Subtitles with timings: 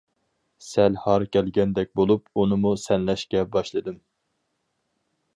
[0.67, 3.99] سەل ھار كەلگەندەك بولۇپ ئۇنىمۇ سەنلەشكە باشلىدىم.